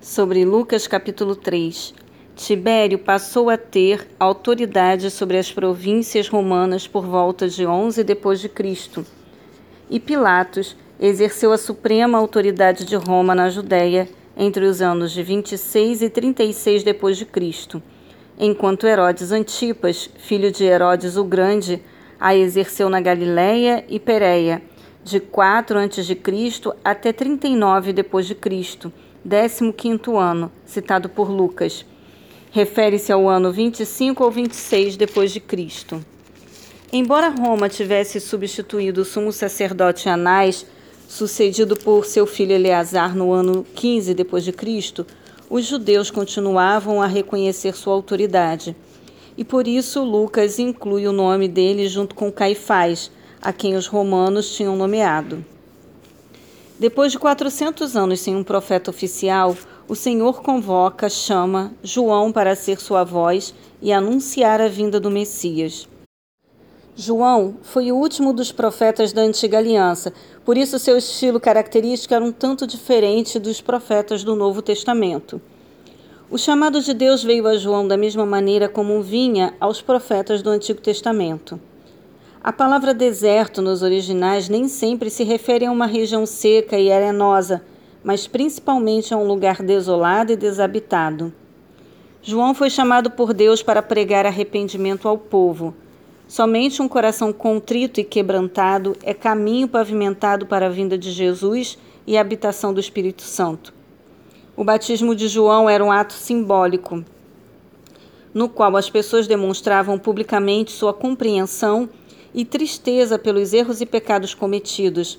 [0.00, 1.92] sobre Lucas capítulo 3.
[2.34, 8.48] Tibério passou a ter autoridade sobre as províncias romanas por volta de 11 depois de
[8.48, 9.04] Cristo.
[9.90, 16.00] E Pilatos exerceu a suprema autoridade de Roma na Judéia entre os anos de 26
[16.00, 17.82] e 36 depois de Cristo,
[18.38, 21.82] enquanto Herodes Antipas, filho de Herodes o Grande,
[22.18, 24.62] a exerceu na Galiléia e Pérea,
[25.04, 26.18] de 4 a.C.
[26.82, 28.90] até 39 depois de Cristo
[29.26, 31.84] 15º ano, citado por Lucas.
[32.50, 36.04] Refere-se ao ano 25 ou 26 depois de Cristo.
[36.92, 40.66] Embora Roma tivesse substituído o sumo sacerdote Anás,
[41.06, 45.06] sucedido por seu filho Eleazar no ano 15 depois de Cristo,
[45.48, 48.74] os judeus continuavam a reconhecer sua autoridade.
[49.36, 53.10] E por isso Lucas inclui o nome dele junto com Caifás,
[53.40, 55.44] a quem os romanos tinham nomeado.
[56.80, 59.54] Depois de 400 anos sem um profeta oficial,
[59.86, 65.86] o Senhor convoca, chama João para ser sua voz e anunciar a vinda do Messias.
[66.96, 70.10] João foi o último dos profetas da antiga aliança,
[70.42, 75.38] por isso seu estilo característico era um tanto diferente dos profetas do Novo Testamento.
[76.30, 80.48] O chamado de Deus veio a João da mesma maneira como vinha aos profetas do
[80.48, 81.60] Antigo Testamento.
[82.42, 87.62] A palavra deserto nos originais nem sempre se refere a uma região seca e arenosa,
[88.02, 91.34] mas principalmente a um lugar desolado e desabitado.
[92.22, 95.74] João foi chamado por Deus para pregar arrependimento ao povo.
[96.26, 102.16] Somente um coração contrito e quebrantado é caminho pavimentado para a vinda de Jesus e
[102.16, 103.74] a habitação do Espírito Santo.
[104.56, 107.04] O batismo de João era um ato simbólico,
[108.32, 111.86] no qual as pessoas demonstravam publicamente sua compreensão
[112.34, 115.18] e tristeza pelos erros e pecados cometidos,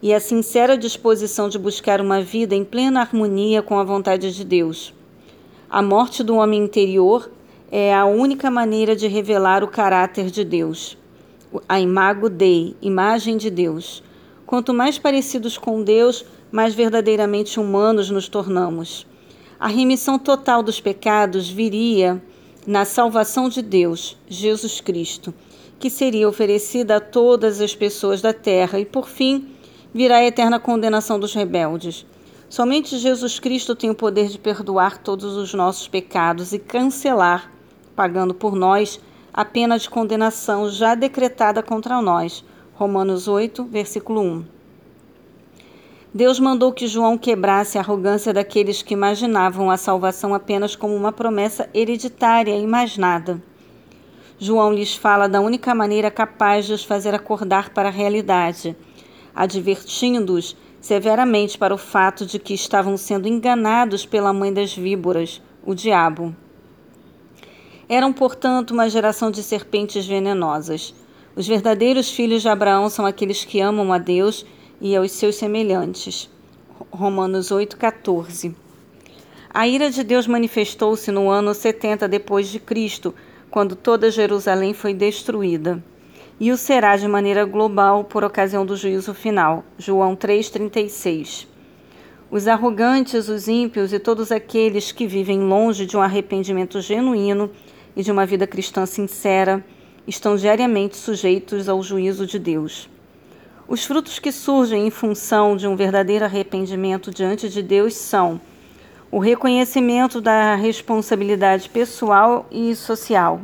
[0.00, 4.44] e a sincera disposição de buscar uma vida em plena harmonia com a vontade de
[4.44, 4.94] Deus.
[5.68, 7.30] A morte do homem interior
[7.70, 10.96] é a única maneira de revelar o caráter de Deus.
[11.68, 14.02] A imago Dei, imagem de Deus.
[14.46, 19.06] Quanto mais parecidos com Deus, mais verdadeiramente humanos nos tornamos.
[19.58, 22.22] A remissão total dos pecados viria
[22.66, 25.34] na salvação de Deus, Jesus Cristo
[25.78, 29.48] que seria oferecida a todas as pessoas da terra, e por fim
[29.94, 32.04] virá a eterna condenação dos rebeldes.
[32.48, 37.52] Somente Jesus Cristo tem o poder de perdoar todos os nossos pecados e cancelar,
[37.94, 39.00] pagando por nós,
[39.32, 42.44] a pena de condenação já decretada contra nós.
[42.74, 44.44] Romanos 8, versículo 1.
[46.12, 51.12] Deus mandou que João quebrasse a arrogância daqueles que imaginavam a salvação apenas como uma
[51.12, 53.42] promessa hereditária e mais nada.
[54.40, 58.76] João lhes fala da única maneira capaz de os fazer acordar para a realidade,
[59.34, 65.74] advertindo-os severamente para o fato de que estavam sendo enganados pela mãe das víboras, o
[65.74, 66.34] diabo.
[67.88, 70.94] Eram, portanto, uma geração de serpentes venenosas.
[71.34, 74.46] Os verdadeiros filhos de Abraão são aqueles que amam a Deus
[74.80, 76.30] e aos seus semelhantes.
[76.92, 78.54] Romanos 8:14.
[79.52, 83.12] A ira de Deus manifestou-se no ano 70 depois de Cristo
[83.50, 85.82] quando toda Jerusalém foi destruída.
[86.40, 89.64] E o será de maneira global por ocasião do juízo final.
[89.76, 91.46] João 3,36.
[92.30, 97.50] Os arrogantes, os ímpios e todos aqueles que vivem longe de um arrependimento genuíno
[97.96, 99.64] e de uma vida cristã sincera
[100.06, 102.88] estão diariamente sujeitos ao juízo de Deus.
[103.66, 108.40] Os frutos que surgem em função de um verdadeiro arrependimento diante de Deus são
[109.10, 113.40] o reconhecimento da responsabilidade pessoal e social,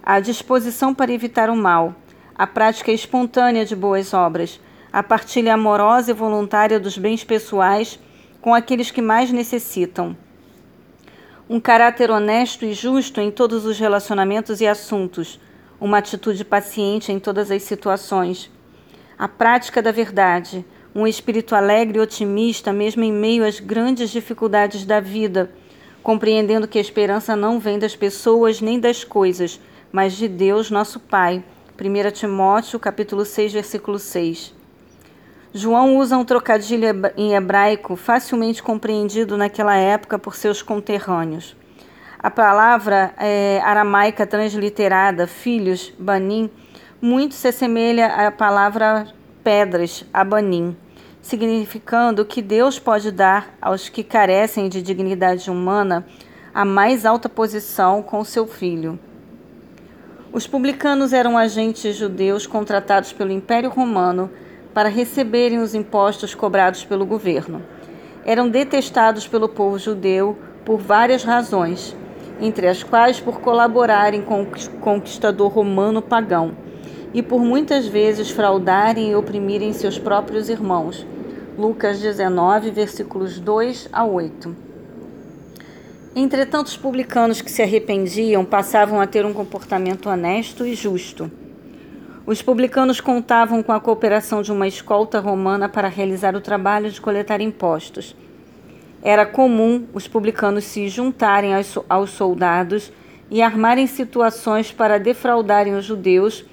[0.00, 1.94] a disposição para evitar o mal,
[2.36, 4.60] a prática espontânea de boas obras,
[4.92, 7.98] a partilha amorosa e voluntária dos bens pessoais
[8.40, 10.16] com aqueles que mais necessitam.
[11.50, 15.40] Um caráter honesto e justo em todos os relacionamentos e assuntos,
[15.80, 18.50] uma atitude paciente em todas as situações,
[19.18, 20.64] a prática da verdade,
[20.96, 25.50] um espírito alegre e otimista, mesmo em meio às grandes dificuldades da vida,
[26.02, 29.60] compreendendo que a esperança não vem das pessoas nem das coisas,
[29.92, 31.44] mas de Deus, nosso Pai.
[31.78, 34.54] 1 Timóteo, capítulo 6, versículo 6.
[35.52, 41.54] João usa um trocadilho em hebraico facilmente compreendido naquela época por seus conterrâneos.
[42.18, 46.50] A palavra é, aramaica transliterada, filhos, banim,
[47.02, 49.06] muito se assemelha à palavra
[49.44, 50.74] pedras, abanim
[51.26, 56.06] significando que Deus pode dar aos que carecem de dignidade humana
[56.54, 58.96] a mais alta posição com seu filho.
[60.32, 64.30] Os publicanos eram agentes judeus contratados pelo Império Romano
[64.72, 67.60] para receberem os impostos cobrados pelo governo.
[68.24, 71.96] eram detestados pelo povo judeu por várias razões,
[72.40, 74.46] entre as quais por colaborarem com o
[74.80, 76.52] conquistador romano pagão
[77.14, 81.06] e por muitas vezes fraudarem e oprimirem seus próprios irmãos.
[81.58, 84.54] Lucas 19, versículos 2 a 8.
[86.14, 91.30] Entretanto, os publicanos que se arrependiam passavam a ter um comportamento honesto e justo.
[92.26, 97.00] Os publicanos contavam com a cooperação de uma escolta romana para realizar o trabalho de
[97.00, 98.14] coletar impostos.
[99.02, 101.52] Era comum os publicanos se juntarem
[101.88, 102.92] aos soldados
[103.30, 106.44] e armarem situações para defraudarem os judeus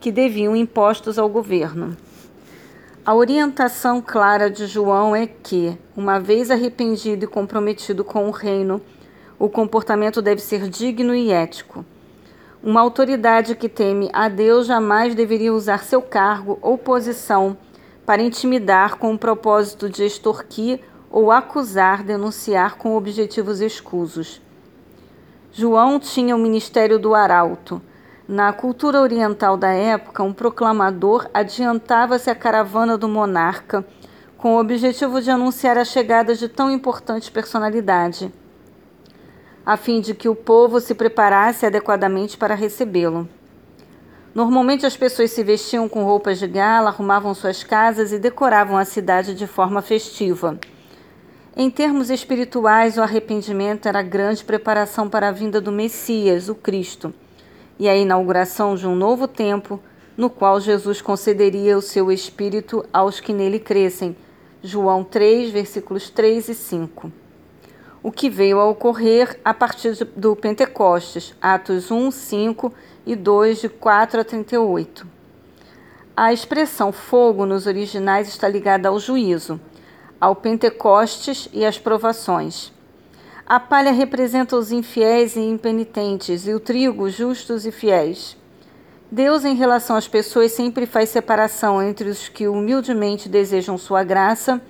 [0.00, 1.96] que deviam impostos ao governo.
[3.08, 8.82] A orientação clara de João é que, uma vez arrependido e comprometido com o reino,
[9.38, 11.86] o comportamento deve ser digno e ético.
[12.62, 17.56] Uma autoridade que teme a Deus jamais deveria usar seu cargo ou posição
[18.04, 20.80] para intimidar com o propósito de extorquir
[21.10, 24.38] ou acusar, denunciar com objetivos escusos.
[25.50, 27.80] João tinha o ministério do arauto.
[28.28, 33.84] Na cultura oriental da época, um proclamador adiantava-se à caravana do monarca
[34.36, 38.30] com o objetivo de anunciar a chegada de tão importante personalidade
[39.68, 43.28] a fim de que o povo se preparasse adequadamente para recebê-lo.
[44.34, 48.86] Normalmente as pessoas se vestiam com roupas de gala, arrumavam suas casas e decoravam a
[48.86, 50.58] cidade de forma festiva.
[51.54, 56.54] Em termos espirituais, o arrependimento era a grande preparação para a vinda do Messias, o
[56.54, 57.12] Cristo,
[57.78, 59.80] e a inauguração de um novo tempo,
[60.16, 64.16] no qual Jesus concederia o seu Espírito aos que nele crescem.
[64.62, 67.12] João 3, versículos 3 e 5
[68.02, 72.72] o que veio a ocorrer a partir do Pentecostes, Atos 1, 5
[73.04, 75.06] e 2, de 4 a 38.
[76.16, 79.60] A expressão fogo nos originais está ligada ao juízo,
[80.20, 82.72] ao Pentecostes e às provações.
[83.50, 88.36] A palha representa os infiéis e impenitentes, e o trigo, justos e fiéis.
[89.10, 94.60] Deus, em relação às pessoas, sempre faz separação entre os que humildemente desejam sua graça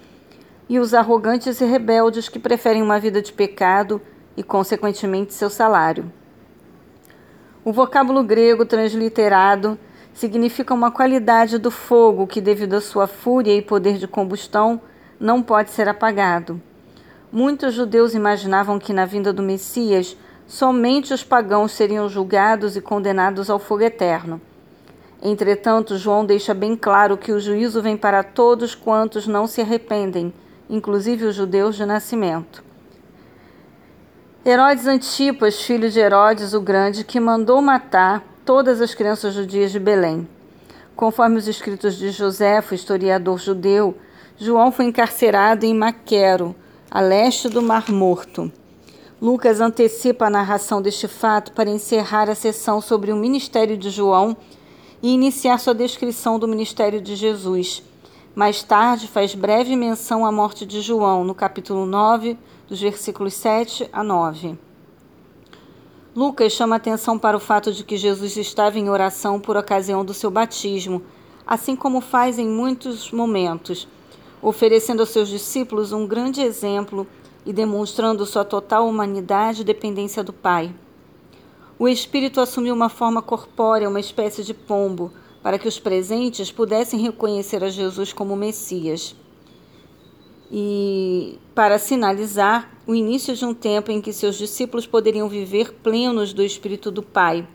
[0.69, 4.01] e os arrogantes e rebeldes que preferem uma vida de pecado
[4.37, 6.13] e, consequentemente, seu salário.
[7.65, 9.77] O vocábulo grego transliterado
[10.15, 14.81] significa uma qualidade do fogo que, devido à sua fúria e poder de combustão,
[15.19, 16.63] não pode ser apagado.
[17.31, 20.17] Muitos judeus imaginavam que, na vinda do Messias,
[20.47, 24.41] somente os pagãos seriam julgados e condenados ao fogo eterno.
[25.23, 30.33] Entretanto, João deixa bem claro que o juízo vem para todos quantos não se arrependem
[30.69, 32.63] inclusive os judeus de nascimento.
[34.45, 39.79] Herodes Antipas, filho de Herodes o Grande, que mandou matar todas as crianças judias de
[39.79, 40.29] Belém.
[40.95, 43.97] Conforme os escritos de Joséfo, historiador judeu,
[44.37, 46.55] João foi encarcerado em Maquero,
[46.91, 48.51] a leste do Mar Morto.
[49.21, 54.35] Lucas antecipa a narração deste fato para encerrar a sessão sobre o ministério de João
[55.03, 57.83] e iniciar sua descrição do ministério de Jesus.
[58.35, 63.91] Mais tarde, faz breve menção à morte de João, no capítulo 9, dos versículos 7
[63.93, 64.59] a 9.
[66.17, 70.15] Lucas chama atenção para o fato de que Jesus estava em oração por ocasião do
[70.15, 71.03] seu batismo,
[71.47, 73.87] assim como faz em muitos momentos,
[74.43, 77.07] oferecendo aos seus discípulos um grande exemplo
[77.45, 80.75] e demonstrando sua total humanidade e dependência do Pai.
[81.79, 85.13] O Espírito assumiu uma forma corpórea, uma espécie de pombo,
[85.43, 89.15] para que os presentes pudessem reconhecer a Jesus como Messias.
[90.51, 96.33] E para sinalizar o início de um tempo em que seus discípulos poderiam viver plenos
[96.33, 97.47] do Espírito do Pai.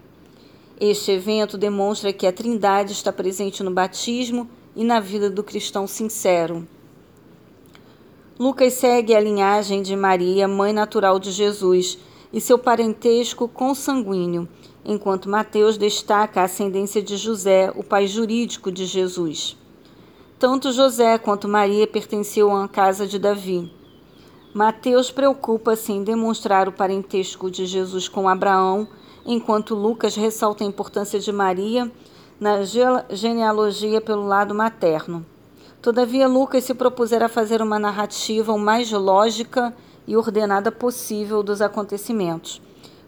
[0.80, 5.86] Este evento demonstra que a Trindade está presente no batismo e na vida do cristão
[5.86, 6.68] sincero.
[8.40, 12.00] Lucas segue a linhagem de Maria, mãe natural de Jesus,
[12.32, 14.48] e seu parentesco consanguíneo
[14.84, 19.56] enquanto Mateus destaca a ascendência de José, o pai jurídico de Jesus.
[20.38, 23.72] Tanto José quanto Maria pertenciam à casa de Davi.
[24.54, 28.88] Mateus preocupa-se em demonstrar o parentesco de Jesus com Abraão,
[29.26, 31.90] enquanto Lucas ressalta a importância de Maria
[32.40, 32.60] na
[33.10, 35.26] genealogia pelo lado materno.
[35.84, 39.72] Todavia, Lucas se propusera fazer uma narrativa o mais lógica
[40.08, 42.60] e ordenada possível dos acontecimentos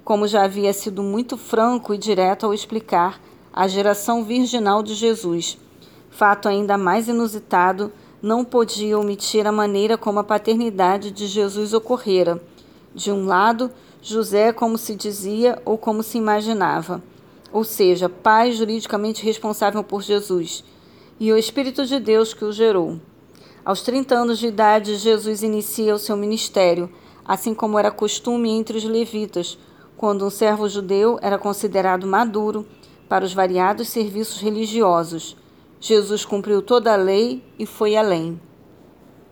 [0.05, 3.20] como já havia sido muito franco e direto ao explicar
[3.51, 5.58] a geração virginal de Jesus.
[6.12, 7.91] Fato ainda mais inusitado,
[8.22, 12.39] não podia omitir a maneira como a paternidade de Jesus ocorrera.
[12.94, 17.01] De um lado, José, como se dizia ou como se imaginava,
[17.51, 20.63] ou seja, pai juridicamente responsável por Jesus,
[21.20, 23.00] e o Espírito de Deus que o gerou.
[23.64, 26.90] Aos 30 anos de idade, Jesus inicia o seu ministério,
[27.26, 29.58] assim como era costume entre os levitas,
[29.98, 32.66] quando um servo judeu era considerado maduro
[33.08, 35.38] para os variados serviços religiosos.
[35.80, 38.40] Jesus cumpriu toda a lei e foi além.